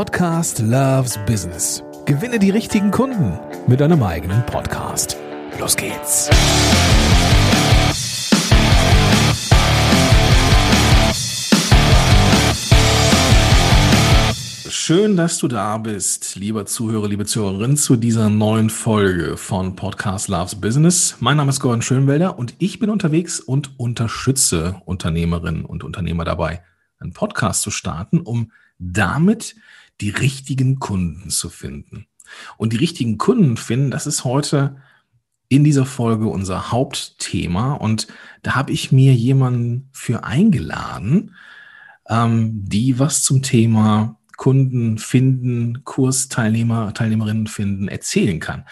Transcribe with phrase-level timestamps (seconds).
[0.00, 1.84] Podcast Loves Business.
[2.06, 5.18] Gewinne die richtigen Kunden mit deinem eigenen Podcast.
[5.58, 6.30] Los geht's.
[14.70, 20.28] Schön, dass du da bist, lieber Zuhörer, liebe Zuhörerin, zu dieser neuen Folge von Podcast
[20.28, 21.18] Loves Business.
[21.20, 26.62] Mein Name ist Gordon Schönwelder und ich bin unterwegs und unterstütze Unternehmerinnen und Unternehmer dabei,
[26.98, 29.56] einen Podcast zu starten, um damit
[30.00, 32.06] die richtigen Kunden zu finden.
[32.56, 34.76] Und die richtigen Kunden finden, das ist heute
[35.48, 37.74] in dieser Folge unser Hauptthema.
[37.74, 38.06] Und
[38.42, 41.34] da habe ich mir jemanden für eingeladen,
[42.08, 48.64] ähm, die was zum Thema Kunden finden, Kursteilnehmer, Teilnehmerinnen finden, erzählen kann.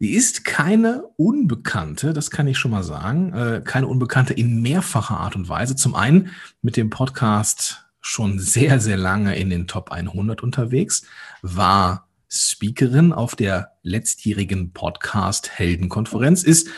[0.00, 5.18] Die ist keine Unbekannte, das kann ich schon mal sagen, äh, keine Unbekannte in mehrfacher
[5.18, 5.76] Art und Weise.
[5.76, 11.04] Zum einen mit dem Podcast schon sehr, sehr lange in den Top 100 unterwegs,
[11.40, 16.68] war Speakerin auf der letztjährigen Podcast Heldenkonferenz, ist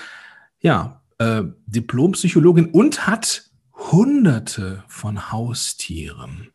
[0.60, 6.52] ja äh, Diplompsychologin und hat Hunderte von Haustieren.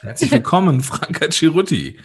[0.00, 1.98] Herzlich willkommen, Franka Cirutti.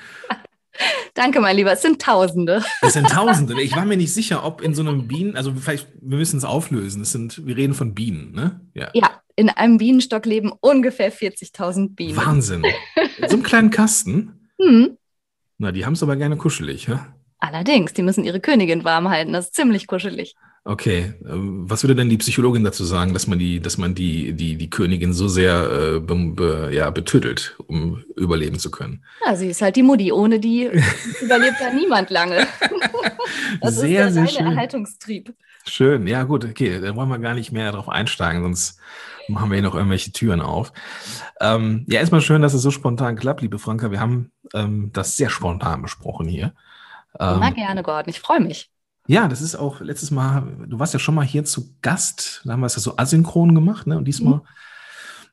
[1.13, 1.71] Danke, mein Lieber.
[1.71, 2.63] Es sind Tausende.
[2.81, 3.59] Es sind Tausende.
[3.61, 6.45] Ich war mir nicht sicher, ob in so einem Bienen, also vielleicht, wir müssen es
[6.45, 7.01] auflösen.
[7.01, 8.61] Es sind, wir reden von Bienen, ne?
[8.73, 8.89] Ja.
[8.93, 12.17] ja, in einem Bienenstock leben ungefähr 40.000 Bienen.
[12.17, 12.63] Wahnsinn.
[13.17, 14.49] In so einem kleinen Kasten?
[14.59, 14.97] Hm.
[15.57, 17.13] Na, die haben es aber gerne kuschelig, ja?
[17.39, 19.33] Allerdings, die müssen ihre Königin warm halten.
[19.33, 20.35] Das ist ziemlich kuschelig.
[20.67, 24.33] Okay, ähm, was würde denn die Psychologin dazu sagen, dass man die, dass man die,
[24.33, 29.01] die, die Königin so sehr äh, be, be, ja, betüttelt, um überleben zu können?
[29.25, 30.11] Ja, sie ist halt die Mutti.
[30.11, 30.65] Ohne die
[31.21, 32.45] überlebt da niemand lange.
[33.61, 34.45] das sehr, ist der sehr schön.
[34.45, 35.33] Erhaltungstrieb.
[35.65, 38.77] Schön, ja gut, okay, dann wollen wir gar nicht mehr darauf einsteigen, sonst
[39.29, 40.73] machen wir hier noch irgendwelche Türen auf.
[41.39, 43.89] Ähm, ja, erstmal schön, dass es so spontan klappt, liebe Franka.
[43.89, 46.53] Wir haben ähm, das sehr spontan besprochen hier.
[47.17, 48.69] Ähm, Na gerne, Gordon, ich freue mich.
[49.07, 52.53] Ja, das ist auch letztes Mal, du warst ja schon mal hier zu Gast, da
[52.53, 53.97] haben wir es ja so asynchron gemacht, ne?
[53.97, 54.41] Und diesmal, mhm.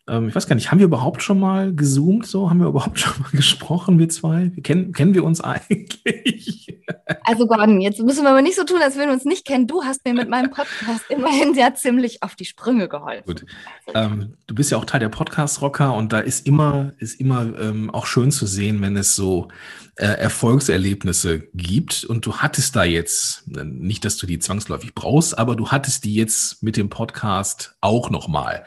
[0.06, 2.50] Ähm, ich weiß gar nicht, haben wir überhaupt schon mal gezoomt so?
[2.50, 4.52] Haben wir überhaupt schon mal gesprochen, wir zwei?
[4.62, 6.82] Kennen, kennen wir uns eigentlich?
[7.24, 9.66] Also Gordon, jetzt müssen wir aber nicht so tun, als würden wir uns nicht kennen.
[9.66, 13.24] Du hast mir mit meinem Podcast immerhin sehr ziemlich auf die Sprünge geholfen.
[13.26, 13.46] Gut.
[13.94, 17.90] Ähm, du bist ja auch Teil der Podcast-Rocker und da ist immer, ist immer ähm,
[17.90, 19.48] auch schön zu sehen, wenn es so
[19.96, 25.38] äh, Erfolgserlebnisse gibt und du hattest da jetzt, äh, nicht, dass du die zwangsläufig brauchst,
[25.38, 28.64] aber du hattest die jetzt mit dem Podcast auch nochmal.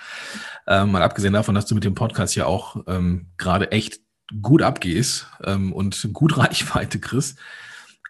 [0.68, 4.02] Ähm, mal abgesehen davon, dass du mit dem Podcast ja auch ähm, gerade echt
[4.42, 7.40] gut abgehst ähm, und gut Reichweite kriegst.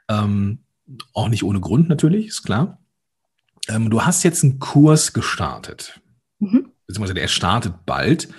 [0.09, 0.59] Ähm,
[1.13, 2.79] auch nicht ohne Grund natürlich, ist klar.
[3.67, 5.99] Ähm, du hast jetzt einen Kurs gestartet.
[6.39, 6.71] Mhm.
[6.87, 8.29] Beziehungsweise der startet bald.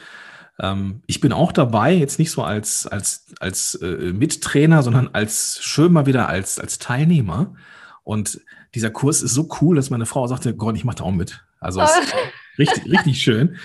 [0.58, 5.60] Ähm, ich bin auch dabei, jetzt nicht so als, als, als äh, Mittrainer, sondern als
[5.62, 7.54] schön mal wieder als, als Teilnehmer.
[8.02, 8.40] Und
[8.74, 11.44] dieser Kurs ist so cool, dass meine Frau sagte, Gott, ich mache da auch mit.
[11.60, 11.80] Also
[12.58, 13.56] richtig, richtig schön.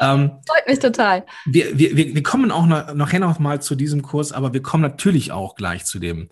[0.00, 1.24] Ähm, Freut mich total.
[1.46, 4.82] Wir, wir, wir kommen auch noch, nachher noch mal zu diesem Kurs, aber wir kommen
[4.82, 6.28] natürlich auch gleich zu dem,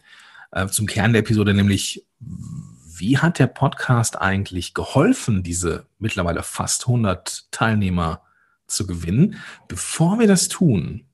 [0.52, 6.86] äh, zum Kern der Episode, nämlich wie hat der Podcast eigentlich geholfen, diese mittlerweile fast
[6.86, 8.22] 100 Teilnehmer
[8.66, 9.36] zu gewinnen.
[9.68, 11.04] Bevor wir das tun,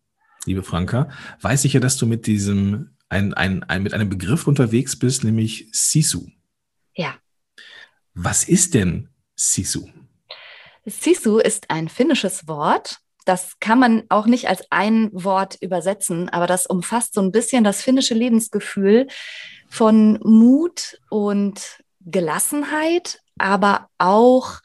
[0.44, 1.08] liebe Franka,
[1.40, 5.24] weiß ich ja, dass du mit diesem, ein, ein, ein, mit einem Begriff unterwegs bist,
[5.24, 6.28] nämlich Sisu.
[6.94, 7.14] Ja.
[8.14, 9.88] Was ist denn Sisu?
[10.84, 12.98] Sisu ist ein finnisches Wort.
[13.24, 17.62] Das kann man auch nicht als ein Wort übersetzen, aber das umfasst so ein bisschen
[17.62, 19.06] das finnische Lebensgefühl
[19.68, 24.60] von Mut und Gelassenheit, aber auch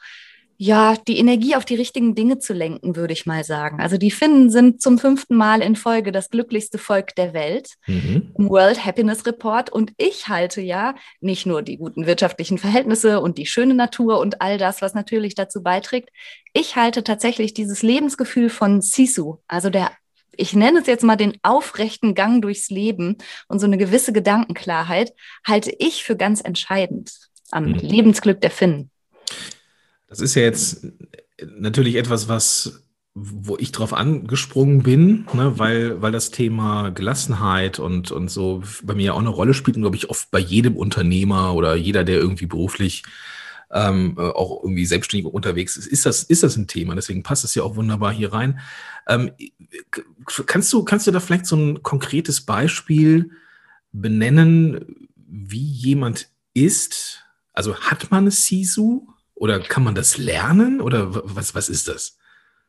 [0.56, 3.80] ja, die Energie auf die richtigen Dinge zu lenken, würde ich mal sagen.
[3.80, 8.32] Also die Finnen sind zum fünften Mal in Folge das glücklichste Volk der Welt mhm.
[8.38, 9.70] im World Happiness Report.
[9.70, 14.40] Und ich halte ja nicht nur die guten wirtschaftlichen Verhältnisse und die schöne Natur und
[14.40, 16.10] all das, was natürlich dazu beiträgt.
[16.52, 19.90] Ich halte tatsächlich dieses Lebensgefühl von Sisu, also der
[20.36, 25.12] ich nenne es jetzt mal den aufrechten Gang durchs Leben und so eine gewisse Gedankenklarheit,
[25.46, 27.12] halte ich für ganz entscheidend
[27.52, 27.74] am mhm.
[27.74, 28.90] Lebensglück der Finnen.
[30.14, 30.86] Das ist ja jetzt
[31.58, 32.84] natürlich etwas, was,
[33.14, 38.94] wo ich drauf angesprungen bin, ne, weil, weil das Thema Gelassenheit und, und so bei
[38.94, 42.18] mir auch eine Rolle spielt und glaube ich oft bei jedem Unternehmer oder jeder, der
[42.18, 43.02] irgendwie beruflich
[43.72, 46.94] ähm, auch irgendwie selbstständig unterwegs ist, ist das, ist das ein Thema.
[46.94, 48.60] Deswegen passt es ja auch wunderbar hier rein.
[49.08, 49.32] Ähm,
[50.46, 53.32] kannst du, kannst du da vielleicht so ein konkretes Beispiel
[53.90, 57.24] benennen, wie jemand ist?
[57.52, 59.08] Also hat man Sisu?
[59.34, 60.80] Oder kann man das lernen?
[60.80, 62.16] Oder was, was ist das?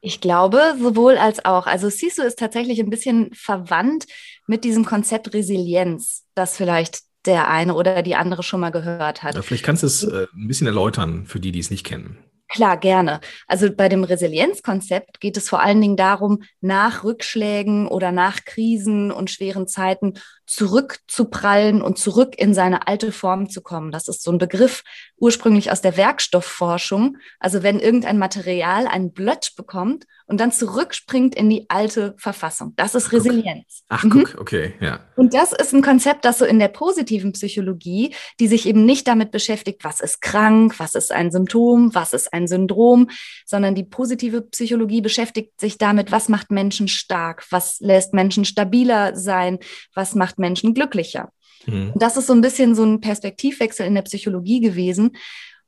[0.02, 1.68] Ich glaube, sowohl als auch.
[1.68, 4.06] Also Sisu ist tatsächlich ein bisschen verwandt
[4.46, 9.36] mit diesem Konzept Resilienz, das vielleicht der eine oder die andere schon mal gehört hat.
[9.36, 12.20] Ja, vielleicht kannst du es äh, ein bisschen erläutern für die, die es nicht kennen.
[12.48, 13.20] Klar, gerne.
[13.48, 19.12] Also bei dem Resilienzkonzept geht es vor allen Dingen darum, nach Rückschlägen oder nach Krisen
[19.12, 20.14] und schweren Zeiten
[20.46, 23.92] zurückzuprallen und zurück in seine alte Form zu kommen.
[23.92, 24.84] Das ist so ein Begriff
[25.18, 27.18] ursprünglich aus der Werkstoffforschung.
[27.40, 32.74] Also wenn irgendein Material einen Blötsch bekommt und dann zurückspringt in die alte Verfassung.
[32.76, 33.84] Das ist Resilienz.
[33.90, 34.10] Ach, mhm.
[34.10, 35.00] guck, okay, ja.
[35.16, 39.08] Und das ist ein Konzept, das so in der positiven Psychologie, die sich eben nicht
[39.08, 43.10] damit beschäftigt, was ist krank, was ist ein Symptom, was ist ein Syndrom,
[43.46, 49.16] sondern die positive Psychologie beschäftigt sich damit, was macht Menschen stark, was lässt Menschen stabiler
[49.16, 49.60] sein,
[49.94, 51.30] was macht Menschen glücklicher.
[51.66, 51.92] Mhm.
[51.94, 55.18] Und das ist so ein bisschen so ein Perspektivwechsel in der Psychologie gewesen.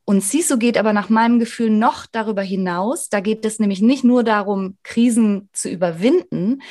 [0.04, 3.10] Und CISO geht aber nach meinem Gefühl noch darüber hinaus.
[3.10, 6.62] Da geht es nämlich nicht nur darum, Krisen zu überwinden,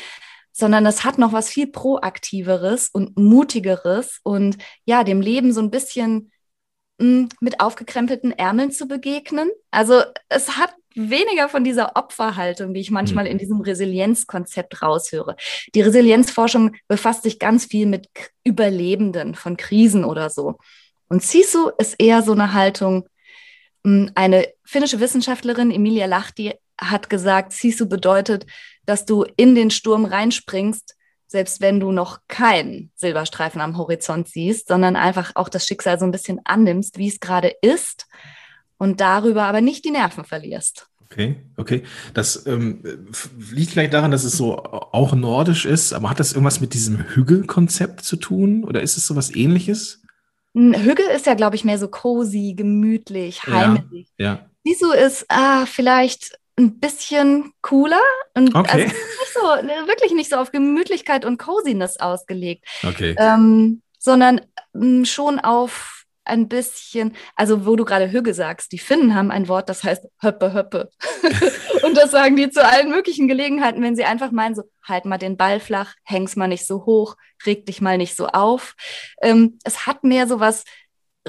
[0.51, 5.69] sondern es hat noch was viel proaktiveres und mutigeres und ja, dem Leben so ein
[5.69, 6.31] bisschen
[7.00, 9.51] hm, mit aufgekrempelten Ärmeln zu begegnen.
[9.69, 13.31] Also es hat weniger von dieser Opferhaltung, die ich manchmal mhm.
[13.31, 15.35] in diesem Resilienzkonzept raushöre.
[15.75, 18.09] Die Resilienzforschung befasst sich ganz viel mit
[18.44, 20.57] Überlebenden von Krisen oder so.
[21.07, 23.07] Und CISO ist eher so eine Haltung,
[23.85, 28.45] hm, eine finnische Wissenschaftlerin, Emilia Lahti, hat gesagt, Sisu bedeutet,
[28.85, 30.95] dass du in den Sturm reinspringst,
[31.27, 36.05] selbst wenn du noch keinen Silberstreifen am Horizont siehst, sondern einfach auch das Schicksal so
[36.05, 38.07] ein bisschen annimmst, wie es gerade ist
[38.77, 40.88] und darüber aber nicht die Nerven verlierst.
[41.09, 41.83] Okay, okay.
[42.13, 42.83] Das ähm,
[43.51, 47.00] liegt vielleicht daran, dass es so auch nordisch ist, aber hat das irgendwas mit diesem
[47.00, 50.01] Hügelkonzept zu tun oder ist es so was ähnliches?
[50.53, 54.09] Hügel ist ja, glaube ich, mehr so cozy, gemütlich, heimelig.
[54.18, 54.50] Ja, ja.
[54.65, 58.01] Sisu ist ah, vielleicht ein bisschen cooler
[58.33, 58.83] und okay.
[58.83, 62.65] also nicht so, ne, wirklich nicht so auf Gemütlichkeit und Coziness ausgelegt.
[62.83, 63.15] Okay.
[63.18, 64.41] Ähm, sondern
[64.74, 65.96] mm, schon auf
[66.27, 70.07] ein bisschen, also wo du gerade Hüge sagst, die Finnen haben ein Wort, das heißt
[70.21, 70.89] Höppe, Höppe.
[71.83, 75.18] und das sagen die zu allen möglichen Gelegenheiten, wenn sie einfach meinen, so halt mal
[75.18, 77.15] den Ball flach, häng's mal nicht so hoch,
[77.45, 78.75] reg dich mal nicht so auf.
[79.21, 80.63] Ähm, es hat mehr so was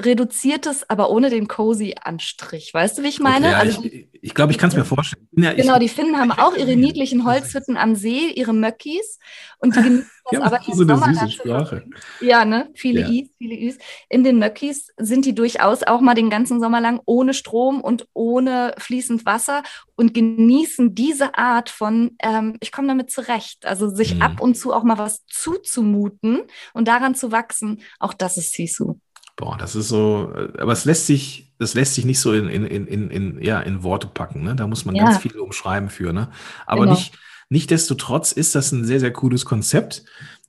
[0.05, 2.73] reduziertes, aber ohne den cozy Anstrich.
[2.73, 3.47] Weißt du, wie ich meine?
[3.47, 5.27] Okay, ja, also, ich, ich glaube, ich kann es mir vorstellen.
[5.35, 9.19] Ja, genau, die Finnen haben auch ihre niedlichen Holzhütten am See, ihre Möckis
[9.59, 11.85] und die genießen das ja, aber so eine süße Sprache.
[12.21, 12.69] Ja, ne?
[12.75, 13.07] Viele ja.
[13.07, 13.77] Is, viele Is.
[14.09, 18.07] In den Möckis sind die durchaus auch mal den ganzen Sommer lang ohne Strom und
[18.13, 19.63] ohne fließend Wasser
[19.95, 23.65] und genießen diese Art von, ähm, ich komme damit zurecht.
[23.65, 24.21] Also sich mhm.
[24.21, 26.41] ab und zu auch mal was zuzumuten
[26.73, 28.99] und daran zu wachsen, auch das ist Sisu.
[29.39, 32.49] Boah, das ist so, äh, aber es lässt sich, das lässt sich nicht so in,
[32.49, 34.43] in, in, in, ja, in Worte packen.
[34.43, 34.55] Ne?
[34.55, 35.05] Da muss man ja.
[35.05, 36.11] ganz viel umschreiben für.
[36.11, 36.29] Ne?
[36.65, 36.93] Aber genau.
[36.93, 37.17] nicht,
[37.49, 40.03] Nichtsdestotrotz ist das ein sehr, sehr cooles Konzept.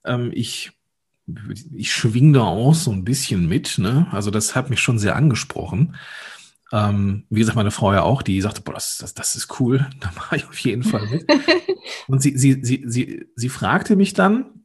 [0.04, 0.70] Ähm, ich,
[1.72, 3.78] ich schwing da auch so ein bisschen mit.
[3.78, 4.06] Ne?
[4.12, 5.96] Also das hat mich schon sehr angesprochen.
[6.72, 9.88] Ähm, wie gesagt, meine Frau ja auch, die sagte, boah, das, das, das ist cool,
[10.00, 11.26] da mache ich auf jeden Fall mit.
[12.06, 14.60] Und sie, sie, sie, sie, sie fragte mich dann,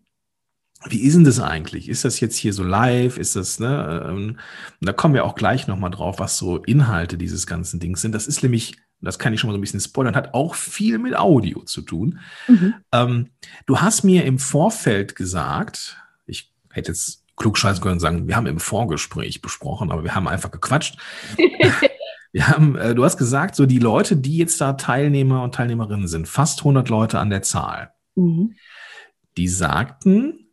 [0.88, 1.90] wie ist denn das eigentlich?
[1.90, 3.18] Ist das jetzt hier so live?
[3.18, 4.06] Ist das, ne?
[4.08, 4.40] Ähm,
[4.82, 8.14] da kommen wir auch gleich nochmal drauf, was so Inhalte dieses ganzen Dings sind.
[8.14, 11.00] Das ist nämlich, das kann ich schon mal so ein bisschen spoilern, hat auch viel
[11.00, 12.20] mit Audio zu tun.
[12.48, 12.76] Mhm.
[12.92, 13.30] Ähm,
[13.66, 15.98] du hast mir im Vorfeld gesagt,
[16.28, 20.28] ich hätte jetzt klugscheißen können und sagen, wir haben im Vorgespräch besprochen, aber wir haben
[20.28, 20.98] einfach gequatscht.
[22.32, 26.08] wir haben, äh, du hast gesagt, so die Leute, die jetzt da Teilnehmer und Teilnehmerinnen
[26.08, 28.54] sind, fast 100 Leute an der Zahl, mhm.
[29.36, 30.45] die sagten,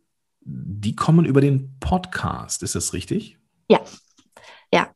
[0.45, 2.63] die kommen über den Podcast.
[2.63, 3.37] Ist das richtig?
[3.69, 3.81] Ja,
[4.73, 4.89] ja,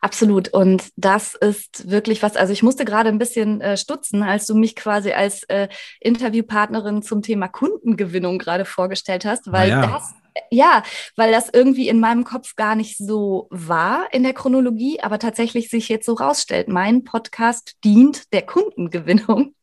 [0.00, 0.48] absolut.
[0.48, 4.54] Und das ist wirklich was, also ich musste gerade ein bisschen äh, stutzen, als du
[4.54, 5.68] mich quasi als äh,
[6.00, 9.86] Interviewpartnerin zum Thema Kundengewinnung gerade vorgestellt hast, weil ja.
[9.86, 10.14] das
[10.50, 10.84] ja,
[11.16, 15.68] weil das irgendwie in meinem Kopf gar nicht so war in der Chronologie, aber tatsächlich
[15.68, 16.68] sich jetzt so rausstellt.
[16.68, 19.54] Mein Podcast dient der Kundengewinnung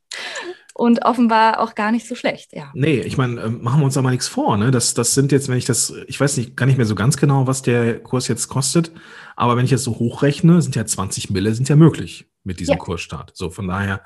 [0.77, 2.69] und offenbar auch gar nicht so schlecht, ja.
[2.73, 4.71] Nee, ich meine, ähm, machen wir uns da mal nichts vor, ne?
[4.71, 7.15] Das, das sind jetzt, wenn ich das, ich weiß nicht, gar nicht mehr so ganz
[7.15, 8.91] genau, was der Kurs jetzt kostet,
[9.37, 12.73] aber wenn ich jetzt so hochrechne, sind ja 20 Mille, sind ja möglich mit diesem
[12.73, 12.77] ja.
[12.77, 13.31] Kursstart.
[13.33, 14.03] So, von daher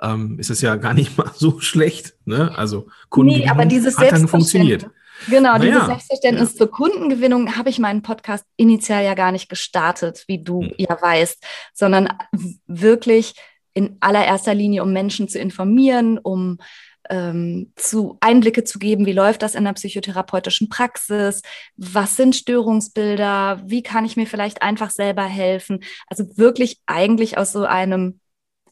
[0.00, 2.50] ähm, ist es ja gar nicht mal so schlecht, ne?
[2.56, 4.88] Also Kunden nee, aber dieses hat dann funktioniert.
[5.28, 5.86] Genau, dieses ja.
[5.86, 6.58] Selbstverständnis ja.
[6.58, 10.72] zur Kundengewinnung habe ich meinen Podcast initial ja gar nicht gestartet, wie du hm.
[10.78, 11.44] ja weißt,
[11.74, 12.08] sondern
[12.66, 13.34] wirklich
[13.76, 16.58] in allererster Linie, um Menschen zu informieren, um
[17.10, 21.42] ähm, zu Einblicke zu geben, wie läuft das in der psychotherapeutischen Praxis,
[21.76, 25.84] was sind Störungsbilder, wie kann ich mir vielleicht einfach selber helfen.
[26.08, 28.18] Also wirklich eigentlich aus so einem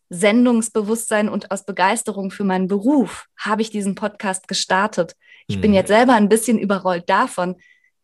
[0.08, 5.16] Sendungsbewusstsein und aus Begeisterung für meinen Beruf habe ich diesen Podcast gestartet.
[5.48, 5.60] Ich mhm.
[5.60, 7.56] bin jetzt selber ein bisschen überrollt davon,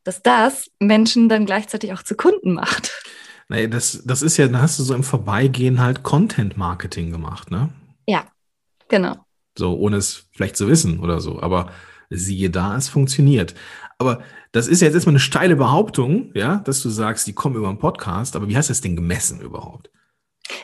[0.04, 2.92] dass das Menschen dann gleichzeitig auch zu Kunden macht.
[3.50, 7.71] Nee, das, das ist ja, da hast du so im Vorbeigehen halt Content-Marketing gemacht, ne?
[8.07, 8.26] Ja,
[8.88, 9.16] genau.
[9.59, 11.42] So, ohne es vielleicht zu wissen oder so.
[11.42, 11.73] Aber
[12.11, 13.57] siehe da, es funktioniert.
[13.99, 17.69] Aber das ist jetzt erstmal eine steile Behauptung, ja, dass du sagst, die kommen über
[17.69, 18.37] einen Podcast.
[18.37, 19.90] Aber wie hast du das denn gemessen überhaupt?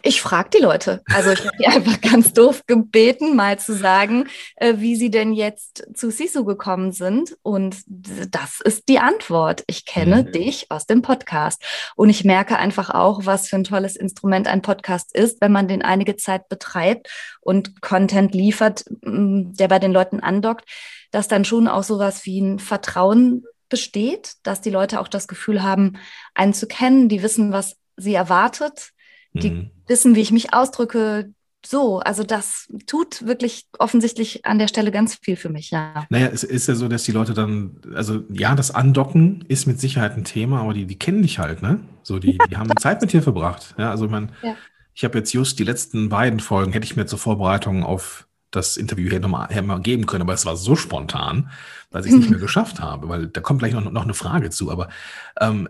[0.03, 1.03] Ich frage die Leute.
[1.13, 5.33] Also ich habe die einfach ganz doof gebeten, mal zu sagen, äh, wie sie denn
[5.33, 7.37] jetzt zu Sisu gekommen sind.
[7.43, 9.65] Und das ist die Antwort.
[9.67, 10.33] Ich kenne mhm.
[10.33, 11.63] dich aus dem Podcast.
[11.97, 15.69] Und ich merke einfach auch, was für ein tolles Instrument ein Podcast ist, wenn man
[15.69, 17.09] den einige Zeit betreibt
[17.41, 20.69] und Content liefert, der bei den Leuten andockt,
[21.11, 25.63] dass dann schon auch sowas wie ein Vertrauen besteht, dass die Leute auch das Gefühl
[25.63, 25.99] haben,
[26.35, 28.93] einen zu kennen, die wissen, was sie erwartet
[29.37, 29.71] die mhm.
[29.87, 31.33] wissen, wie ich mich ausdrücke.
[31.65, 36.07] So, also das tut wirklich offensichtlich an der Stelle ganz viel für mich, ja.
[36.11, 39.81] Naja, es ist ja so, dass die Leute dann, also ja, das Andocken ist mit
[39.81, 41.81] Sicherheit ein Thema, aber die, die kennen dich halt, ne?
[42.03, 43.75] So, die, die haben Zeit mit dir verbracht.
[43.79, 44.55] Ja, also man, ja.
[44.95, 48.77] ich habe jetzt just die letzten beiden Folgen, hätte ich mir zur Vorbereitung auf das
[48.77, 51.51] Interview hier nochmal mal geben können, aber es war so spontan,
[51.91, 54.51] dass ich es nicht mehr geschafft habe, weil da kommt gleich noch, noch eine Frage
[54.51, 54.71] zu.
[54.71, 54.89] Aber
[55.41, 55.69] ähm,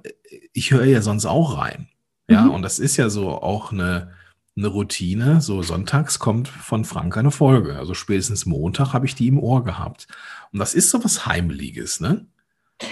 [0.52, 1.88] ich höre ja sonst auch rein.
[2.28, 2.50] Ja, mhm.
[2.52, 4.12] und das ist ja so auch eine,
[4.56, 5.40] eine Routine.
[5.40, 7.78] So sonntags kommt von Frank eine Folge.
[7.78, 10.09] Also spätestens Montag habe ich die im Ohr gehabt.
[10.52, 12.26] Und das ist so was Heimliches, ne?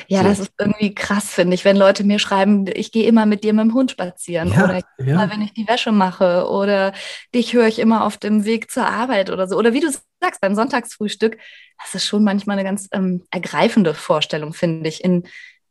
[0.08, 0.28] Ja, so.
[0.28, 3.52] das ist irgendwie krass, finde ich, wenn Leute mir schreiben, ich gehe immer mit dir
[3.52, 4.82] mit dem Hund spazieren ja, oder ja.
[4.98, 6.94] immer, wenn ich die Wäsche mache oder
[7.34, 9.56] dich höre ich immer auf dem Weg zur Arbeit oder so.
[9.56, 9.90] Oder wie du
[10.22, 11.36] sagst, beim Sonntagsfrühstück,
[11.82, 15.24] das ist schon manchmal eine ganz ähm, ergreifende Vorstellung, finde ich, in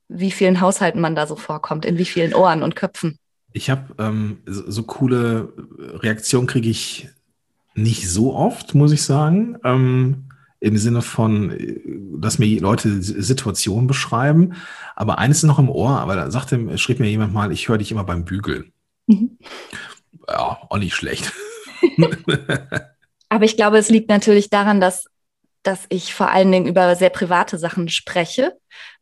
[0.09, 3.17] wie vielen Haushalten man da so vorkommt, in wie vielen Ohren und Köpfen.
[3.53, 7.07] Ich habe ähm, so, so, coole Reaktionen kriege ich
[7.75, 9.57] nicht so oft, muss ich sagen.
[9.63, 10.25] Ähm,
[10.59, 11.81] Im Sinne von, äh,
[12.17, 14.53] dass mir Leute Situationen beschreiben.
[14.95, 17.77] Aber eines ist noch im Ohr, aber da sagte, schrieb mir jemand mal, ich höre
[17.77, 18.73] dich immer beim Bügeln.
[19.07, 19.37] Mhm.
[20.27, 21.31] Ja, auch nicht schlecht.
[23.29, 25.05] aber ich glaube, es liegt natürlich daran, dass,
[25.61, 28.57] dass ich vor allen Dingen über sehr private Sachen spreche,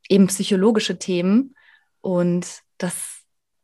[0.10, 1.55] eben psychologische Themen.
[2.01, 3.20] Und das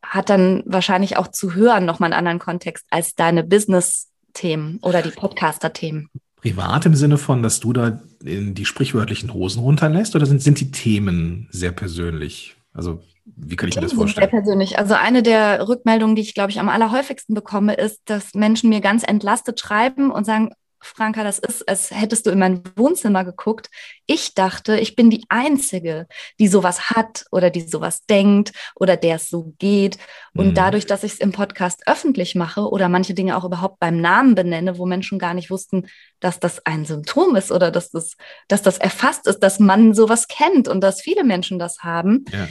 [0.08, 5.10] hat dann wahrscheinlich auch zu hören nochmal einen anderen Kontext als deine Business-Themen oder die
[5.10, 6.08] Podcaster-Themen.
[6.36, 10.60] Privat im Sinne von, dass du da in die sprichwörtlichen Hosen runterlässt oder sind, sind
[10.60, 12.56] die Themen sehr persönlich?
[12.72, 13.02] Also
[13.36, 14.30] wie kann ich mir das vorstellen?
[14.30, 14.78] Sehr persönlich.
[14.78, 18.80] Also eine der Rückmeldungen, die ich glaube ich am allerhäufigsten bekomme, ist, dass Menschen mir
[18.80, 23.68] ganz entlastet schreiben und sagen, Franka, das ist, als hättest du in mein Wohnzimmer geguckt.
[24.06, 26.06] Ich dachte, ich bin die Einzige,
[26.38, 29.98] die sowas hat oder die sowas denkt oder der es so geht.
[30.34, 30.54] Und mhm.
[30.54, 34.34] dadurch, dass ich es im Podcast öffentlich mache oder manche Dinge auch überhaupt beim Namen
[34.34, 35.86] benenne, wo Menschen gar nicht wussten,
[36.20, 38.16] dass das ein Symptom ist oder dass das,
[38.46, 42.48] dass das erfasst ist, dass man sowas kennt und dass viele Menschen das haben, ja.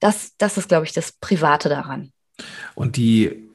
[0.00, 2.12] das, das ist, glaube ich, das Private daran.
[2.74, 3.48] Und die,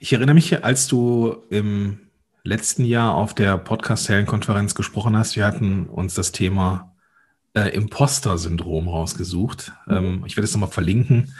[0.00, 2.03] ich erinnere mich, als du im
[2.44, 5.34] letzten Jahr auf der Podcast-Heldenkonferenz gesprochen hast.
[5.34, 6.94] Wir hatten uns das Thema
[7.54, 9.72] äh, Imposter-Syndrom rausgesucht.
[9.86, 9.96] Mhm.
[9.96, 11.34] Ähm, ich werde es nochmal verlinken.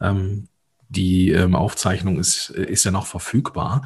[0.00, 0.48] Ähm,
[0.88, 3.82] die ähm, Aufzeichnung ist, ist ja noch verfügbar.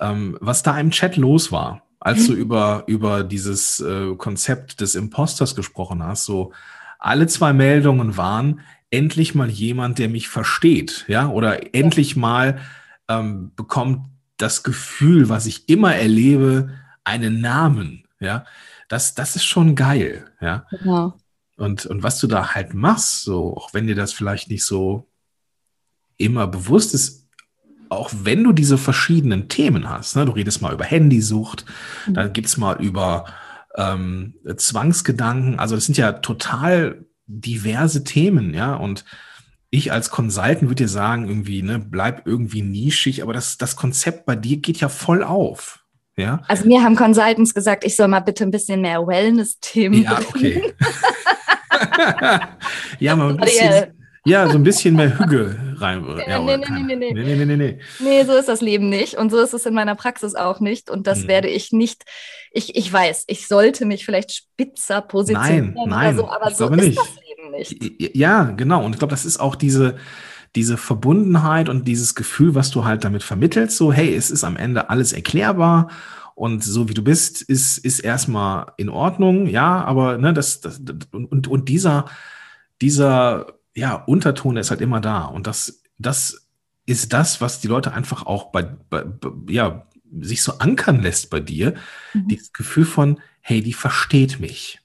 [0.00, 2.38] Ähm, was da im Chat los war, als du mhm.
[2.38, 6.52] über, über dieses äh, Konzept des Imposters gesprochen hast, so
[6.98, 12.58] alle zwei Meldungen waren, endlich mal jemand, der mich versteht, ja, oder endlich mal
[13.08, 16.70] ähm, bekommt das Gefühl, was ich immer erlebe,
[17.04, 18.44] einen Namen, ja,
[18.88, 20.66] das, das ist schon geil, ja.
[20.70, 21.14] Genau.
[21.56, 25.08] Und, und was du da halt machst, so, auch wenn dir das vielleicht nicht so
[26.16, 27.28] immer bewusst ist,
[27.88, 31.66] auch wenn du diese verschiedenen Themen hast, ne, du redest mal über Handysucht,
[32.06, 32.14] mhm.
[32.14, 33.26] dann es mal über
[33.76, 39.04] ähm, Zwangsgedanken, also das sind ja total diverse Themen, ja, und
[39.74, 44.26] ich als Consultant würde dir sagen, irgendwie, ne, bleib irgendwie nischig, aber das, das Konzept
[44.26, 45.80] bei dir geht ja voll auf.
[46.14, 46.42] Ja?
[46.46, 50.02] Also mir haben Consultants gesagt, ich soll mal bitte ein bisschen mehr Wellness-Themen.
[50.02, 50.74] Ja, okay.
[52.98, 53.92] ja, mal ein bisschen, äh.
[54.26, 56.04] ja, so ein bisschen mehr Hüge rein.
[56.28, 57.12] Ja, nee, nee, nee, nee, nee.
[57.14, 57.78] Nee, nee, nee, nee.
[57.98, 59.14] Nee, so ist das Leben nicht.
[59.14, 60.90] Und so ist es in meiner Praxis auch nicht.
[60.90, 61.28] Und das hm.
[61.28, 62.04] werde ich nicht.
[62.50, 66.68] Ich, ich weiß, ich sollte mich vielleicht spitzer positionieren nein, nein, oder so, aber so
[66.68, 66.98] ist nicht.
[66.98, 67.08] das
[67.52, 67.76] nicht.
[68.16, 68.84] Ja, genau.
[68.84, 69.96] Und ich glaube, das ist auch diese,
[70.56, 73.76] diese Verbundenheit und dieses Gefühl, was du halt damit vermittelst.
[73.76, 75.88] So, hey, es ist am Ende alles erklärbar.
[76.34, 80.80] Und so wie du bist, ist, ist erstmal in Ordnung, ja, aber ne, das, das
[81.12, 82.06] und, und dieser,
[82.80, 85.24] dieser ja, Unterton ist halt immer da.
[85.24, 86.48] Und das, das
[86.86, 89.04] ist das, was die Leute einfach auch bei, bei,
[89.48, 89.86] ja,
[90.20, 91.74] sich so ankern lässt bei dir,
[92.12, 92.28] mhm.
[92.28, 94.81] dieses Gefühl von, hey, die versteht mich.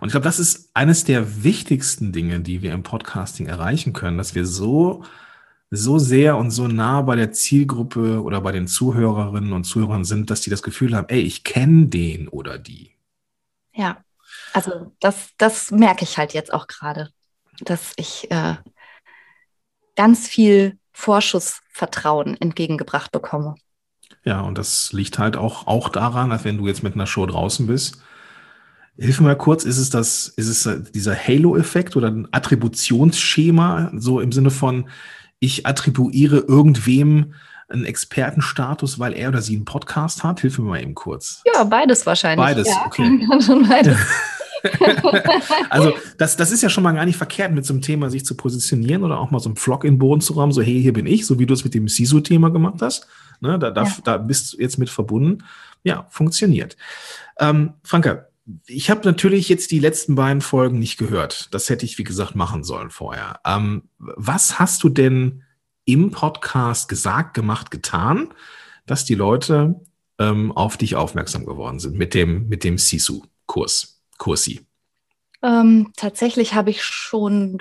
[0.00, 4.18] Und ich glaube, das ist eines der wichtigsten Dinge, die wir im Podcasting erreichen können,
[4.18, 5.04] dass wir so,
[5.70, 10.30] so sehr und so nah bei der Zielgruppe oder bei den Zuhörerinnen und Zuhörern sind,
[10.30, 12.92] dass die das Gefühl haben, ey, ich kenne den oder die.
[13.72, 14.04] Ja,
[14.52, 17.10] also das, das merke ich halt jetzt auch gerade,
[17.60, 18.54] dass ich äh,
[19.96, 23.56] ganz viel Vorschussvertrauen entgegengebracht bekomme.
[24.24, 27.26] Ja, und das liegt halt auch, auch daran, dass wenn du jetzt mit einer Show
[27.26, 28.00] draußen bist,
[28.96, 34.20] Hilf mir mal kurz, ist es das, ist es dieser Halo-Effekt oder ein Attributionsschema, so
[34.20, 34.88] im Sinne von,
[35.40, 37.34] ich attribuiere irgendwem
[37.68, 40.40] einen Expertenstatus, weil er oder sie einen Podcast hat?
[40.40, 41.42] Hilf mir mal eben kurz.
[41.52, 42.46] Ja, beides wahrscheinlich.
[42.46, 43.26] Beides, ja, okay.
[43.68, 43.98] beides.
[45.70, 48.24] also das, das ist ja schon mal gar nicht verkehrt, mit so einem Thema sich
[48.24, 50.80] zu positionieren oder auch mal so einen Vlog in den Boden zu rammen, so hey,
[50.80, 53.06] hier bin ich, so wie du es mit dem SISU-Thema gemacht hast.
[53.40, 53.92] Ne, da, da, ja.
[54.04, 55.44] da bist du jetzt mit verbunden.
[55.82, 56.76] Ja, funktioniert.
[57.38, 58.26] Ähm, Franka,
[58.66, 61.48] ich habe natürlich jetzt die letzten beiden Folgen nicht gehört.
[61.52, 63.40] Das hätte ich, wie gesagt, machen sollen vorher.
[63.44, 65.42] Ähm, was hast du denn
[65.84, 68.32] im Podcast gesagt, gemacht, getan,
[68.86, 69.80] dass die Leute
[70.18, 74.66] ähm, auf dich aufmerksam geworden sind mit dem, mit dem Sisu-Kurs, Kursi?
[75.42, 77.58] Ähm, tatsächlich habe ich schon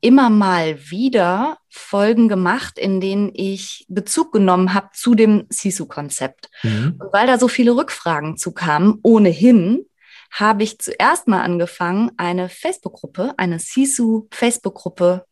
[0.00, 6.50] immer mal wieder Folgen gemacht, in denen ich Bezug genommen habe zu dem Sisu-Konzept.
[6.62, 6.96] Mhm.
[6.98, 9.84] Und weil da so viele Rückfragen zu kamen, ohnehin,
[10.30, 15.24] habe ich zuerst mal angefangen, eine Facebook-Gruppe, eine Sisu-Facebook-Gruppe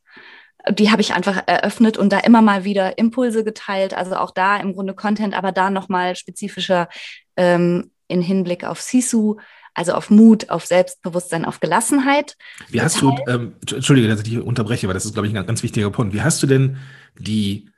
[0.71, 3.95] die habe ich einfach eröffnet und da immer mal wieder Impulse geteilt.
[3.95, 6.89] Also auch da im Grunde Content, aber da nochmal spezifischer
[7.37, 9.37] ähm, in Hinblick auf Sisu,
[9.75, 12.37] also auf Mut, auf Selbstbewusstsein, auf Gelassenheit.
[12.69, 15.47] Wie hast du, ähm, Entschuldige, dass ich dich unterbreche, weil das ist, glaube ich, ein
[15.47, 16.15] ganz wichtiger Punkt.
[16.15, 16.79] Wie hast du denn
[17.19, 17.71] die,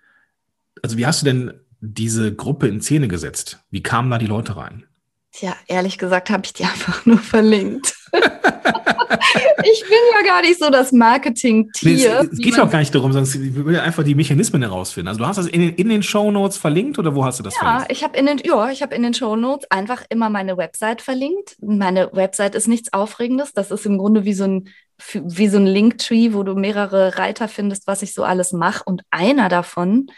[0.82, 3.60] also wie hast du denn diese Gruppe in Szene gesetzt?
[3.70, 4.86] Wie kamen da die Leute rein?
[5.32, 7.94] Tja, ehrlich gesagt habe ich die einfach nur verlinkt.
[8.12, 12.22] ich bin ja gar nicht so das Marketing-Tier.
[12.22, 15.08] Nee, es, geht auch gar nicht darum, sondern ich will einfach die Mechanismen herausfinden.
[15.08, 17.54] Also du hast das in, in den Show Notes verlinkt oder wo hast du das
[17.54, 17.92] ja, verlinkt?
[17.92, 21.02] Ich habe in den, ja, ich habe in den Show Notes einfach immer meine Website
[21.02, 21.56] verlinkt.
[21.60, 23.52] Meine Website ist nichts Aufregendes.
[23.52, 24.68] Das ist im Grunde wie so ein
[25.14, 28.82] wie so ein Linktree, wo du mehrere Reiter findest, was ich so alles mache.
[28.84, 30.08] Und einer davon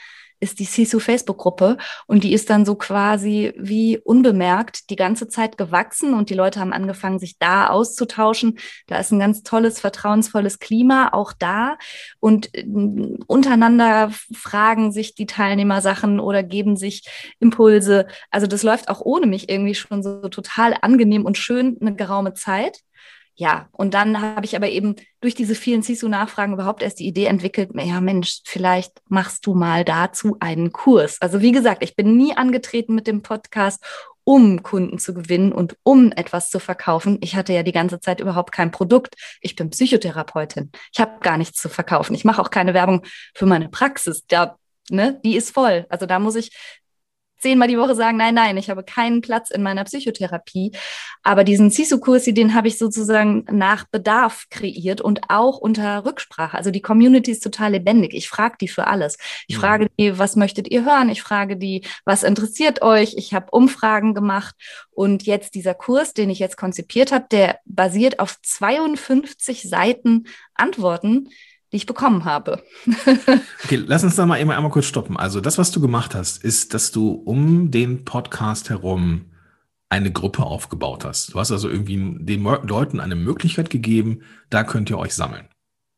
[0.42, 5.57] ist die Sisu Facebook-Gruppe und die ist dann so quasi wie unbemerkt die ganze Zeit
[5.57, 8.59] gewachsen und die Leute haben angefangen, sich da auszutauschen.
[8.88, 11.78] Da ist ein ganz tolles, vertrauensvolles Klima auch da
[12.18, 12.66] und äh,
[13.26, 18.07] untereinander fragen sich die Teilnehmer Sachen oder geben sich Impulse.
[18.31, 22.35] Also das läuft auch ohne mich irgendwie schon so total angenehm und schön eine geraume
[22.35, 22.81] Zeit.
[23.34, 27.26] Ja, und dann habe ich aber eben durch diese vielen CISU-Nachfragen überhaupt erst die Idee
[27.26, 31.16] entwickelt, ja Mensch, vielleicht machst du mal dazu einen Kurs.
[31.20, 33.82] Also wie gesagt, ich bin nie angetreten mit dem Podcast,
[34.24, 37.18] um Kunden zu gewinnen und um etwas zu verkaufen.
[37.22, 39.14] Ich hatte ja die ganze Zeit überhaupt kein Produkt.
[39.40, 40.70] Ich bin Psychotherapeutin.
[40.92, 42.14] Ich habe gar nichts zu verkaufen.
[42.14, 43.02] Ich mache auch keine Werbung
[43.34, 44.24] für meine Praxis.
[44.26, 44.56] Da,
[44.90, 45.86] ne, die ist voll.
[45.88, 46.52] Also da muss ich
[47.42, 50.72] zehnmal die Woche sagen, nein, nein, ich habe keinen Platz in meiner Psychotherapie.
[51.22, 56.57] Aber diesen Sisu-Kurs, den habe ich sozusagen nach Bedarf kreiert und auch unter Rücksprache.
[56.57, 58.14] Also die Community ist total lebendig.
[58.14, 59.18] Ich frage die für alles.
[59.48, 59.61] Ich mhm.
[59.61, 61.09] frage die, was möchtet ihr hören?
[61.09, 63.14] Ich frage die, was interessiert euch?
[63.16, 64.55] Ich habe Umfragen gemacht.
[64.90, 70.24] Und jetzt dieser Kurs, den ich jetzt konzipiert habe, der basiert auf 52 Seiten
[70.55, 71.28] Antworten,
[71.72, 72.62] die ich bekommen habe.
[73.64, 75.16] okay, lass uns da mal einmal, einmal kurz stoppen.
[75.16, 79.32] Also das, was du gemacht hast, ist, dass du um den Podcast herum
[79.88, 81.35] eine Gruppe aufgebaut hast.
[81.35, 85.48] Du hast also irgendwie den Leuten eine Möglichkeit gegeben, da könnt ihr euch sammeln.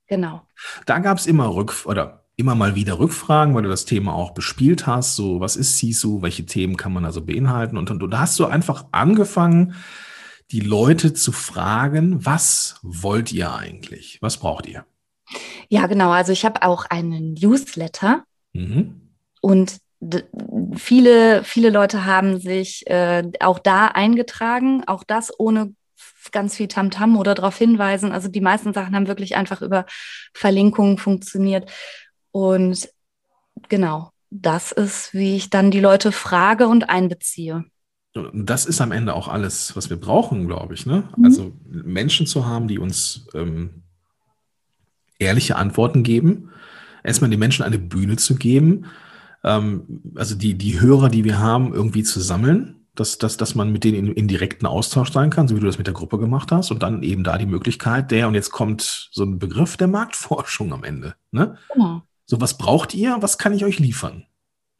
[0.08, 0.42] Genau.
[0.86, 4.32] Da gab es immer Rück oder immer mal wieder Rückfragen, weil du das Thema auch
[4.32, 5.16] bespielt hast.
[5.16, 6.22] So, was ist CISU?
[6.22, 7.78] Welche Themen kann man also beinhalten?
[7.78, 9.74] Und, und da hast du einfach angefangen,
[10.50, 14.18] die Leute zu fragen, was wollt ihr eigentlich?
[14.20, 14.84] Was braucht ihr?
[15.68, 16.10] Ja, genau.
[16.10, 19.10] Also ich habe auch einen Newsletter mhm.
[19.40, 19.78] und
[20.76, 25.74] viele, viele Leute haben sich äh, auch da eingetragen, auch das ohne
[26.32, 28.12] ganz viel Tamtam -Tam oder darauf hinweisen.
[28.12, 29.86] Also die meisten Sachen haben wirklich einfach über
[30.32, 31.70] Verlinkungen funktioniert.
[32.32, 32.88] Und
[33.68, 37.64] genau, das ist, wie ich dann die Leute frage und einbeziehe.
[38.32, 40.86] Das ist am Ende auch alles, was wir brauchen, glaube ich.
[40.86, 41.08] Ne?
[41.16, 41.24] Mhm.
[41.24, 43.83] Also Menschen zu haben, die uns ähm,
[45.18, 46.50] ehrliche Antworten geben,
[47.02, 48.86] erstmal den Menschen eine Bühne zu geben,
[49.42, 53.72] ähm, also die, die Hörer, die wir haben, irgendwie zu sammeln, dass, dass, dass man
[53.72, 56.18] mit denen in, in direkten Austausch sein kann, so wie du das mit der Gruppe
[56.18, 59.76] gemacht hast, und dann eben da die Möglichkeit der, und jetzt kommt so ein Begriff
[59.76, 61.14] der Marktforschung am Ende.
[61.30, 61.56] Ne?
[61.72, 62.02] Genau.
[62.26, 63.16] So, was braucht ihr?
[63.20, 64.24] Was kann ich euch liefern?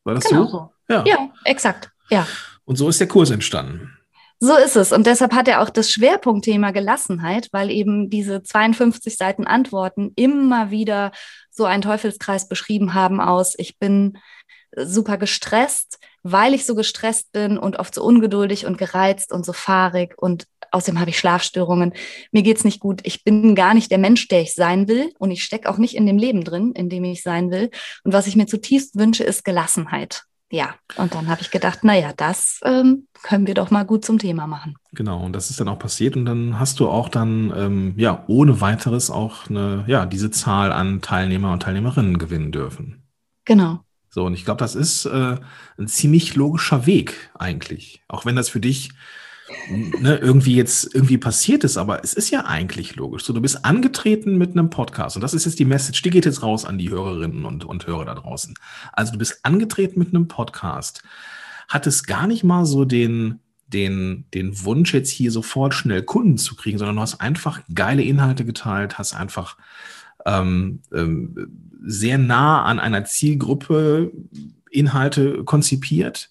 [0.04, 0.70] War das genau so?
[0.88, 1.04] Ja.
[1.06, 1.90] ja, exakt.
[2.10, 2.26] Ja.
[2.64, 3.93] Und so ist der Kurs entstanden.
[4.40, 4.92] So ist es.
[4.92, 10.70] Und deshalb hat er auch das Schwerpunktthema Gelassenheit, weil eben diese 52 Seiten Antworten immer
[10.70, 11.12] wieder
[11.50, 14.18] so einen Teufelskreis beschrieben haben aus, ich bin
[14.76, 19.52] super gestresst, weil ich so gestresst bin und oft so ungeduldig und gereizt und so
[19.52, 21.94] fahrig und außerdem habe ich Schlafstörungen.
[22.32, 23.00] Mir geht's nicht gut.
[23.04, 25.94] Ich bin gar nicht der Mensch, der ich sein will und ich stecke auch nicht
[25.94, 27.70] in dem Leben drin, in dem ich sein will.
[28.02, 32.12] Und was ich mir zutiefst wünsche, ist Gelassenheit ja, und dann habe ich gedacht, naja,
[32.16, 34.76] das ähm, können wir doch mal gut zum Thema machen.
[34.92, 36.16] Genau, und das ist dann auch passiert.
[36.16, 40.70] Und dann hast du auch dann, ähm, ja, ohne weiteres auch eine, ja, diese Zahl
[40.70, 43.02] an Teilnehmer und Teilnehmerinnen gewinnen dürfen.
[43.44, 43.80] Genau.
[44.10, 45.38] So, und ich glaube, das ist äh,
[45.76, 48.04] ein ziemlich logischer Weg eigentlich.
[48.06, 48.92] Auch wenn das für dich
[49.68, 53.24] ne, irgendwie jetzt irgendwie passiert ist, aber es ist ja eigentlich logisch.
[53.24, 56.24] So, du bist angetreten mit einem Podcast und das ist jetzt die Message, die geht
[56.24, 58.54] jetzt raus an die Hörerinnen und, und Hörer da draußen.
[58.92, 61.02] Also du bist angetreten mit einem Podcast,
[61.68, 66.56] hattest gar nicht mal so den, den, den Wunsch, jetzt hier sofort schnell Kunden zu
[66.56, 69.56] kriegen, sondern du hast einfach geile Inhalte geteilt, hast einfach
[70.26, 74.10] ähm, ähm, sehr nah an einer Zielgruppe
[74.70, 76.30] Inhalte konzipiert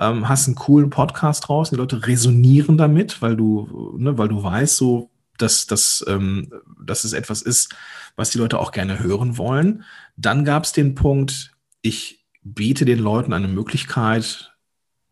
[0.00, 4.42] ähm, hast einen coolen Podcast raus, die Leute resonieren damit, weil du, ne, weil du
[4.42, 6.52] weißt, so, dass, dass, ähm,
[6.84, 7.74] dass es etwas ist,
[8.16, 9.84] was die Leute auch gerne hören wollen.
[10.16, 11.52] Dann gab es den Punkt,
[11.82, 14.54] ich biete den Leuten eine Möglichkeit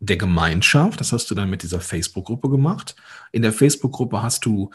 [0.01, 1.01] der Gemeinschaft.
[1.01, 2.97] Das hast du dann mit dieser Facebook-Gruppe gemacht.
[3.31, 4.71] In der Facebook-Gruppe hast du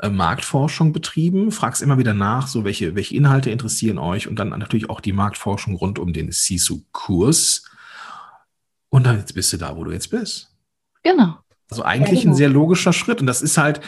[0.00, 4.48] äh, Marktforschung betrieben, fragst immer wieder nach, so welche, welche Inhalte interessieren euch und dann
[4.48, 7.70] natürlich auch die Marktforschung rund um den CISU-Kurs.
[8.90, 10.54] Und dann jetzt bist du da, wo du jetzt bist.
[11.02, 11.38] Genau.
[11.70, 12.34] Also eigentlich ja, genau.
[12.34, 13.20] ein sehr logischer Schritt.
[13.20, 13.80] Und das ist halt,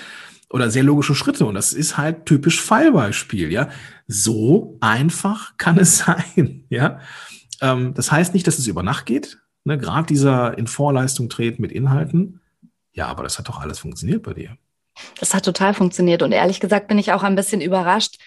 [0.49, 1.45] oder sehr logische Schritte.
[1.45, 3.69] Und das ist halt typisch Fallbeispiel, ja.
[4.07, 7.01] So einfach kann es sein, ja.
[7.61, 9.39] Ähm, das heißt nicht, dass es über Nacht geht.
[9.65, 9.79] Ne?
[9.79, 12.41] Gerade dieser in Vorleistung treten mit Inhalten.
[12.93, 14.57] Ja, aber das hat doch alles funktioniert bei dir.
[15.19, 16.23] Das hat total funktioniert.
[16.23, 18.19] Und ehrlich gesagt bin ich auch ein bisschen überrascht,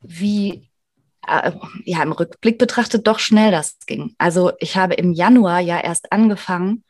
[0.00, 0.68] wie
[1.26, 1.52] äh,
[1.84, 4.14] ja, im Rückblick betrachtet doch schnell das ging.
[4.18, 6.84] Also ich habe im Januar ja erst angefangen,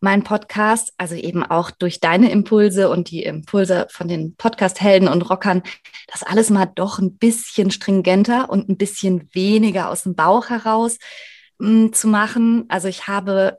[0.00, 5.28] meinen Podcast, also eben auch durch deine Impulse und die Impulse von den Podcast-Helden und
[5.28, 5.62] Rockern,
[6.06, 10.98] das alles mal doch ein bisschen stringenter und ein bisschen weniger aus dem Bauch heraus
[11.58, 12.64] mh, hm, zu machen.
[12.68, 13.58] Also ich habe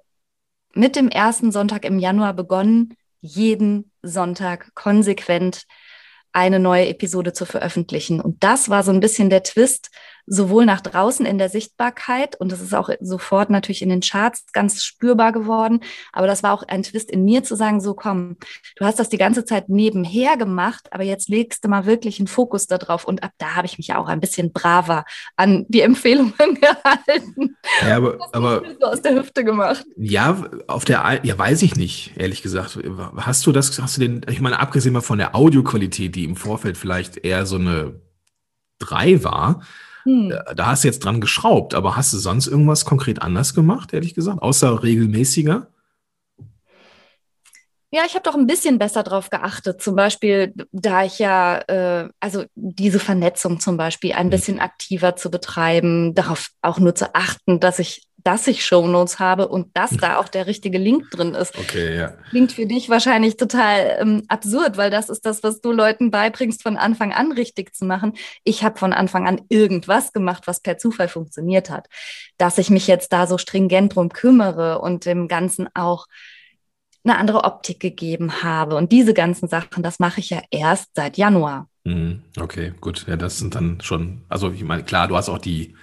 [0.74, 5.66] mit dem ersten Sonntag im Januar begonnen, jeden Sonntag konsequent
[6.34, 8.22] eine neue Episode zu veröffentlichen.
[8.22, 9.92] Und das war so ein bisschen der Twist,
[10.26, 14.46] sowohl nach draußen in der Sichtbarkeit und das ist auch sofort natürlich in den Charts
[14.54, 15.82] ganz spürbar geworden.
[16.14, 18.38] Aber das war auch ein Twist in mir zu sagen, so komm,
[18.76, 22.28] du hast das die ganze Zeit nebenher gemacht, aber jetzt legst du mal wirklich einen
[22.28, 23.06] Fokus darauf.
[23.06, 25.06] Und ab da habe ich mich auch ein bisschen braver
[25.36, 27.58] an die Empfehlungen gehalten.
[27.86, 29.86] Ja, aber, aber so aus der Hüfte gemacht.
[29.98, 32.80] Ja, auf der, ja, weiß ich nicht, ehrlich gesagt.
[33.18, 36.36] Hast du das, hast du den, ich meine, abgesehen mal von der Audioqualität, die im
[36.36, 38.02] Vorfeld vielleicht eher so eine
[38.80, 39.62] drei war,
[40.04, 40.32] hm.
[40.32, 43.94] Äh, da hast du jetzt dran geschraubt, aber hast du sonst irgendwas konkret anders gemacht,
[43.94, 45.68] ehrlich gesagt, außer regelmäßiger?
[47.94, 49.82] Ja, ich habe doch ein bisschen besser drauf geachtet.
[49.82, 54.30] Zum Beispiel, da ich ja, äh, also diese Vernetzung zum Beispiel ein hm.
[54.30, 59.48] bisschen aktiver zu betreiben, darauf auch nur zu achten, dass ich dass ich Shownotes habe
[59.48, 61.58] und dass da auch der richtige Link drin ist.
[61.58, 62.14] Okay, ja.
[62.30, 66.64] Klingt für dich wahrscheinlich total ähm, absurd, weil das ist das, was du Leuten beibringst,
[66.64, 68.14] von Anfang an richtig zu machen.
[68.44, 71.88] Ich habe von Anfang an irgendwas gemacht, was per Zufall funktioniert hat.
[72.38, 76.08] Dass ich mich jetzt da so stringent drum kümmere und dem Ganzen auch
[77.04, 78.76] eine andere Optik gegeben habe.
[78.76, 81.68] Und diese ganzen Sachen, das mache ich ja erst seit Januar.
[81.84, 82.22] Mhm.
[82.40, 83.06] Okay, gut.
[83.08, 85.76] Ja, das sind dann schon, also ich meine, klar, du hast auch die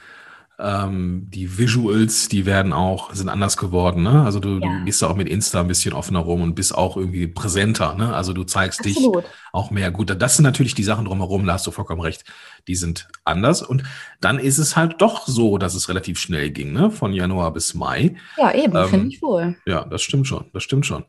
[0.61, 4.03] ähm, die Visuals, die werden auch, sind anders geworden.
[4.03, 4.25] Ne?
[4.25, 4.59] Also du, ja.
[4.59, 7.95] du gehst da auch mit Insta ein bisschen offener rum und bist auch irgendwie präsenter.
[7.95, 8.13] Ne?
[8.13, 9.23] Also du zeigst Absolut.
[9.23, 9.93] dich auch mehr.
[9.93, 12.25] Gut, das sind natürlich die Sachen drumherum, da hast du vollkommen recht.
[12.67, 13.63] Die sind anders.
[13.63, 13.85] Und
[14.21, 16.91] dann ist es halt doch so, dass es relativ schnell ging, ne?
[16.91, 18.17] von Januar bis Mai.
[18.37, 19.57] Ja, eben, ähm, finde ich wohl.
[19.65, 20.47] Ja, das stimmt schon.
[20.53, 21.05] Das stimmt schon.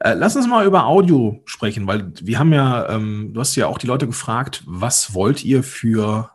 [0.00, 3.66] Äh, lass uns mal über Audio sprechen, weil wir haben ja, ähm, du hast ja
[3.66, 6.30] auch die Leute gefragt, was wollt ihr für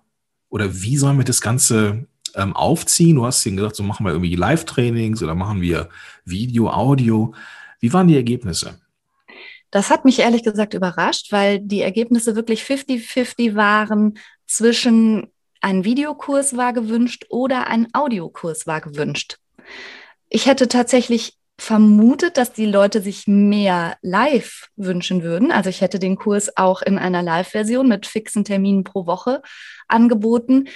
[0.49, 3.15] oder wie sollen wir das Ganze ähm, aufziehen?
[3.15, 5.89] Du hast ihnen gesagt, so machen wir irgendwie Live-Trainings oder machen wir
[6.25, 7.33] Video, Audio.
[7.79, 8.79] Wie waren die Ergebnisse?
[9.71, 15.27] Das hat mich ehrlich gesagt überrascht, weil die Ergebnisse wirklich 50-50 waren zwischen
[15.61, 19.37] ein Videokurs war gewünscht oder ein Audiokurs war gewünscht.
[20.29, 25.51] Ich hätte tatsächlich vermutet, dass die Leute sich mehr live wünschen würden.
[25.51, 29.41] Also ich hätte den Kurs auch in einer Live-Version mit fixen Terminen pro Woche
[29.87, 30.69] angeboten.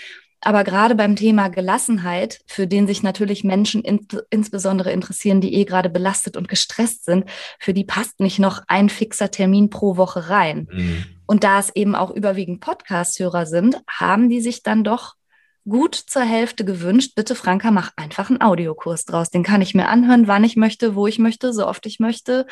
[0.46, 5.64] Aber gerade beim Thema Gelassenheit, für den sich natürlich Menschen in, insbesondere interessieren, die eh
[5.64, 7.26] gerade belastet und gestresst sind,
[7.60, 10.68] für die passt nicht noch ein fixer Termin pro Woche rein.
[10.72, 11.06] Mhm.
[11.26, 15.16] Und da es eben auch überwiegend Podcast-Hörer sind, haben die sich dann doch
[15.68, 19.30] gut zur Hälfte gewünscht, bitte Franka, mach einfach einen Audiokurs draus.
[19.30, 22.46] Den kann ich mir anhören, wann ich möchte, wo ich möchte, so oft ich möchte.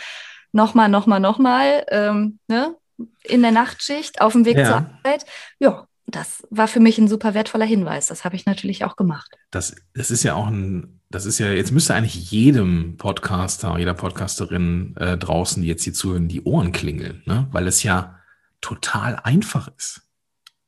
[0.54, 1.86] Nochmal, nochmal, nochmal.
[1.90, 2.76] Ähm, ne?
[3.24, 4.66] In der Nachtschicht, auf dem Weg ja.
[4.66, 5.26] zur Arbeit.
[5.60, 8.08] Ja, das war für mich ein super wertvoller Hinweis.
[8.08, 9.38] Das habe ich natürlich auch gemacht.
[9.50, 13.94] Das, das ist ja auch ein, das ist ja, jetzt müsste eigentlich jedem Podcaster, jeder
[13.94, 17.48] Podcasterin äh, draußen, die jetzt hier zuhören, die Ohren klingeln, ne?
[17.52, 18.20] weil es ja
[18.62, 20.02] total einfach ist.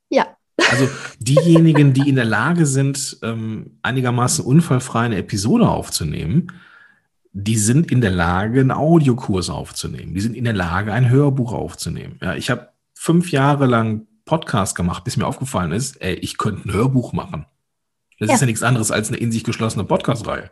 [0.10, 0.38] Ja.
[0.72, 6.52] Also diejenigen, die in der Lage sind, ähm, einigermaßen unfallfrei eine Episode aufzunehmen,
[7.32, 10.14] die sind in der Lage, einen Audiokurs aufzunehmen.
[10.14, 12.20] Die sind in der Lage, ein Hörbuch aufzunehmen.
[12.22, 16.68] Ja, ich habe fünf Jahre lang Podcast gemacht, bis mir aufgefallen ist, ey, ich könnte
[16.68, 17.46] ein Hörbuch machen.
[18.20, 18.34] Das ja.
[18.34, 20.50] ist ja nichts anderes als eine in sich geschlossene Podcast-Reihe.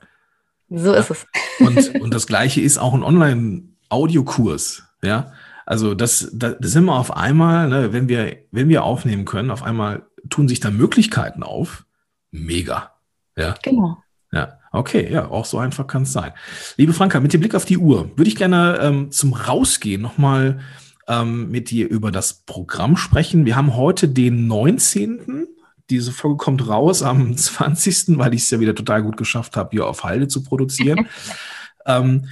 [0.70, 1.00] So ja?
[1.00, 1.26] ist es.
[1.60, 4.84] Und, und das Gleiche ist auch ein Online-Audiokurs.
[5.02, 5.34] Ja,
[5.65, 9.50] also das, das, das sind wir auf einmal, ne, wenn wir, wenn wir aufnehmen können,
[9.50, 11.86] auf einmal tun sich da Möglichkeiten auf.
[12.30, 12.91] Mega.
[13.36, 13.56] Ja.
[13.63, 13.98] Genau.
[14.32, 16.34] Ja, okay, ja, auch so einfach kann es sein.
[16.78, 20.60] Liebe Franka, mit dem Blick auf die Uhr würde ich gerne ähm, zum Rausgehen nochmal
[21.08, 23.46] ähm, mit dir über das Programm sprechen.
[23.46, 25.48] Wir haben heute den 19.
[25.90, 29.70] Diese Folge kommt raus am 20., weil ich es ja wieder total gut geschafft habe,
[29.72, 31.08] hier auf Halde zu produzieren.
[31.86, 32.28] ähm,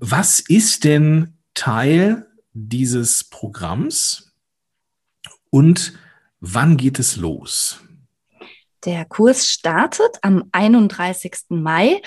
[0.00, 4.32] was ist denn Teil dieses Programms
[5.50, 5.94] und
[6.40, 7.80] wann geht es los?
[8.84, 11.50] Der Kurs startet am 31.
[11.50, 12.00] Mai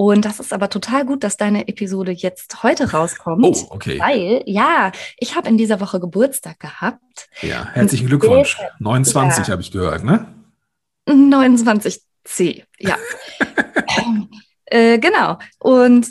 [0.00, 3.44] und das ist aber total gut, dass deine Episode jetzt heute rauskommt.
[3.44, 3.98] Oh, okay.
[4.00, 7.28] Weil, ja, ich habe in dieser Woche Geburtstag gehabt.
[7.42, 8.56] Ja, herzlichen Glückwunsch.
[8.78, 9.52] 29 ja.
[9.52, 10.26] habe ich gehört, ne?
[11.06, 12.96] 29C, ja.
[14.64, 15.36] äh, genau.
[15.58, 16.10] Und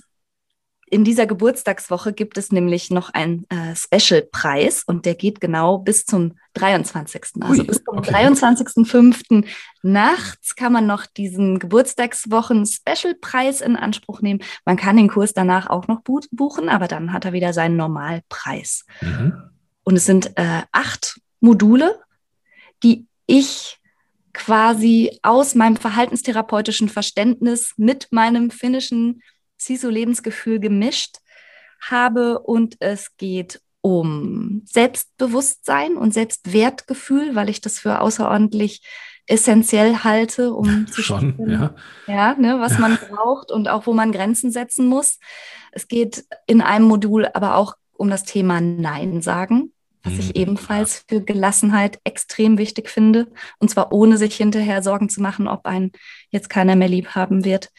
[0.92, 6.06] in dieser Geburtstagswoche gibt es nämlich noch einen äh, Special-Preis und der geht genau bis
[6.06, 7.22] zum 23.
[7.42, 8.28] Also Ui, bis zum okay.
[8.28, 9.46] 23.05.
[9.84, 14.40] nachts kann man noch diesen Geburtstagswochen-Special-Preis in Anspruch nehmen.
[14.66, 18.86] Man kann den Kurs danach auch noch buchen, aber dann hat er wieder seinen Normalpreis.
[19.02, 19.34] Mhm.
[19.84, 22.00] Und es sind äh, acht Module,
[22.84, 23.78] die ich
[24.34, 29.22] quasi aus meinem verhaltenstherapeutischen Verständnis mit meinem finnischen
[29.60, 31.18] CISO-Lebensgefühl gemischt
[31.82, 38.82] habe und es geht um Selbstbewusstsein und Selbstwertgefühl, weil ich das für außerordentlich
[39.26, 41.76] essentiell halte, um zu Schon, spüren, ja.
[42.08, 42.80] ja ne, was ja.
[42.80, 45.20] man braucht und auch wo man Grenzen setzen muss.
[45.72, 49.72] Es geht in einem Modul aber auch um das Thema Nein sagen
[50.04, 50.42] was ich mhm.
[50.42, 53.28] ebenfalls für Gelassenheit extrem wichtig finde.
[53.60, 55.92] Und zwar ohne sich hinterher Sorgen zu machen, ob einen
[56.30, 57.70] jetzt keiner mehr lieb haben wird.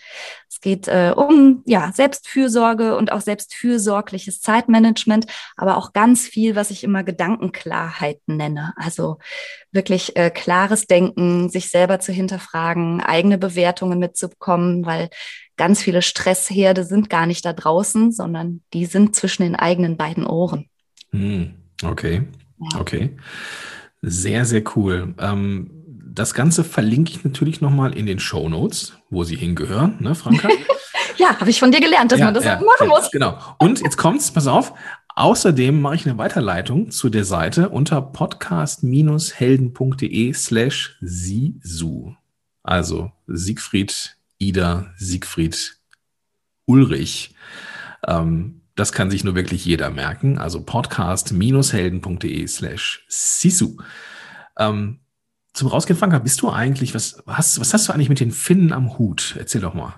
[0.48, 6.70] Es geht äh, um ja, Selbstfürsorge und auch selbstfürsorgliches Zeitmanagement, aber auch ganz viel, was
[6.70, 8.74] ich immer Gedankenklarheit nenne.
[8.76, 9.18] Also
[9.72, 15.09] wirklich äh, klares Denken, sich selber zu hinterfragen, eigene Bewertungen mitzubekommen, weil
[15.56, 20.26] ganz viele Stressherde sind gar nicht da draußen, sondern die sind zwischen den eigenen beiden
[20.26, 20.68] Ohren.
[21.12, 21.60] Hm.
[21.82, 22.28] Okay,
[22.78, 23.16] okay.
[24.02, 25.14] Sehr, sehr cool.
[25.18, 25.80] Ähm,
[26.12, 30.48] das Ganze verlinke ich natürlich nochmal in den Show Notes, wo sie hingehören, ne, Franka?
[31.16, 33.10] ja, habe ich von dir gelernt, dass ja, man das ja, machen muss.
[33.10, 33.38] Genau.
[33.58, 34.74] Und jetzt kommt's, pass auf.
[35.16, 42.14] Außerdem mache ich eine Weiterleitung zu der Seite unter podcast-helden.de slash Sisu.
[42.62, 45.78] Also Siegfried, Ida, Siegfried,
[46.64, 47.34] Ulrich.
[48.06, 50.38] Ähm, das kann sich nur wirklich jeder merken.
[50.38, 53.76] Also podcast-helden.de slash sisu.
[54.59, 55.00] Ähm,
[55.52, 58.98] zum Rausgehen, bist du eigentlich, was hast, was hast du eigentlich mit den Finnen am
[58.98, 59.35] Hut?
[59.38, 59.94] Erzähl doch mal.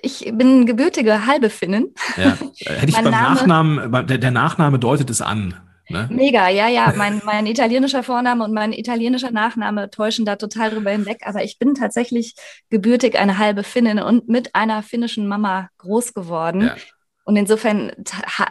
[0.00, 1.94] Ich bin gebürtige halbe Finnin.
[2.16, 5.54] Ja, hätte ich beim Name, Nachnamen, der, der, Nachname deutet es an.
[5.88, 6.08] Ne?
[6.10, 6.92] Mega, ja, ja.
[6.96, 11.22] Mein, mein italienischer Vorname und mein italienischer Nachname täuschen da total drüber hinweg.
[11.24, 12.34] Aber ich bin tatsächlich
[12.70, 16.62] gebürtig eine halbe Finnin und mit einer finnischen Mama groß geworden.
[16.62, 16.76] Ja.
[17.28, 17.92] Und insofern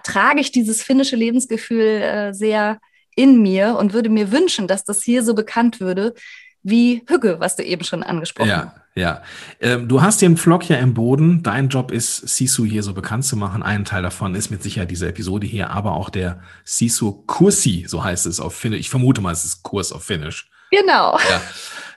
[0.04, 2.78] trage ich dieses finnische Lebensgefühl äh, sehr
[3.16, 6.14] in mir und würde mir wünschen, dass das hier so bekannt würde
[6.62, 8.76] wie Hügge, was du eben schon angesprochen hast.
[8.94, 9.24] Ja, ja.
[9.62, 11.42] Ähm, du hast den Vlog ja im Boden.
[11.42, 13.64] Dein Job ist, Sisu hier so bekannt zu machen.
[13.64, 18.04] Ein Teil davon ist mit Sicherheit diese Episode hier, aber auch der Sisu Kursi, so
[18.04, 18.82] heißt es auf Finnisch.
[18.82, 20.52] Ich vermute mal, es ist Kurs auf Finnisch.
[20.70, 21.18] Genau.
[21.18, 21.42] Ja,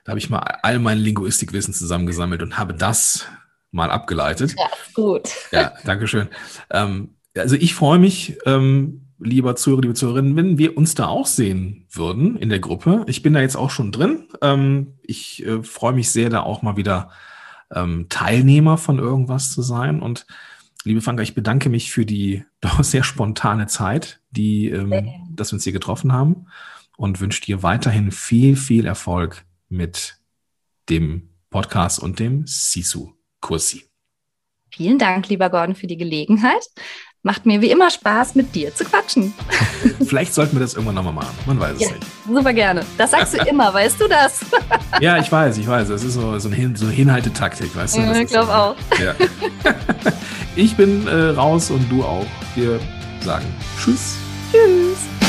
[0.04, 3.26] da habe ich mal all mein Linguistikwissen zusammengesammelt und habe das
[3.70, 4.54] mal abgeleitet.
[4.56, 5.30] Ja, gut.
[5.52, 6.28] Ja, danke schön.
[6.70, 11.26] Ähm, also ich freue mich, ähm, lieber Zuhörer, liebe Zuhörerinnen, wenn wir uns da auch
[11.26, 13.04] sehen würden in der Gruppe.
[13.06, 14.28] Ich bin da jetzt auch schon drin.
[14.40, 17.10] Ähm, ich äh, freue mich sehr, da auch mal wieder
[17.72, 20.00] ähm, Teilnehmer von irgendwas zu sein.
[20.00, 20.26] Und
[20.84, 25.56] liebe Franka, ich bedanke mich für die doch sehr spontane Zeit, die, ähm, dass wir
[25.56, 26.46] uns hier getroffen haben
[26.96, 30.16] und wünsche dir weiterhin viel, viel Erfolg mit
[30.88, 32.46] dem Podcast und dem
[33.40, 33.84] Sisu-Kursi.
[34.72, 36.64] Vielen Dank, lieber Gordon, für die Gelegenheit.
[37.22, 39.34] Macht mir wie immer Spaß, mit dir zu quatschen.
[40.06, 41.36] Vielleicht sollten wir das irgendwann nochmal machen.
[41.44, 42.06] Man weiß es ja, nicht.
[42.26, 42.86] Super gerne.
[42.96, 44.40] Das sagst du immer, weißt du das?
[45.00, 45.88] ja, ich weiß, ich weiß.
[45.88, 48.00] Das ist so, so, ein so eine Hinhaltetaktik, weißt du?
[48.00, 48.76] Ja, ich glaube so, auch.
[48.98, 49.14] Ja.
[50.56, 52.26] Ich bin äh, raus und du auch.
[52.54, 52.80] Wir
[53.22, 53.46] sagen
[53.78, 54.16] Tschüss.
[54.50, 55.19] Tschüss.